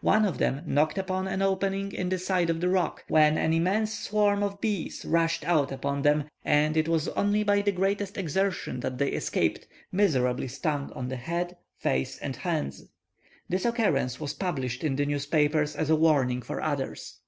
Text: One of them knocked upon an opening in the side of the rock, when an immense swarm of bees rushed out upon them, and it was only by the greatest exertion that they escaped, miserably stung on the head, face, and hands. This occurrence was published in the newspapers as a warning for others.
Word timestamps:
One 0.00 0.24
of 0.24 0.38
them 0.38 0.62
knocked 0.66 0.98
upon 0.98 1.28
an 1.28 1.40
opening 1.40 1.92
in 1.92 2.08
the 2.08 2.18
side 2.18 2.50
of 2.50 2.60
the 2.60 2.68
rock, 2.68 3.04
when 3.06 3.38
an 3.38 3.52
immense 3.52 3.96
swarm 3.96 4.42
of 4.42 4.60
bees 4.60 5.04
rushed 5.04 5.44
out 5.44 5.70
upon 5.70 6.02
them, 6.02 6.24
and 6.44 6.76
it 6.76 6.88
was 6.88 7.06
only 7.10 7.44
by 7.44 7.60
the 7.62 7.70
greatest 7.70 8.18
exertion 8.18 8.80
that 8.80 8.98
they 8.98 9.10
escaped, 9.10 9.68
miserably 9.92 10.48
stung 10.48 10.90
on 10.96 11.06
the 11.06 11.14
head, 11.14 11.58
face, 11.76 12.18
and 12.18 12.34
hands. 12.34 12.86
This 13.48 13.64
occurrence 13.64 14.18
was 14.18 14.34
published 14.34 14.82
in 14.82 14.96
the 14.96 15.06
newspapers 15.06 15.76
as 15.76 15.90
a 15.90 15.94
warning 15.94 16.42
for 16.42 16.60
others. 16.60 17.20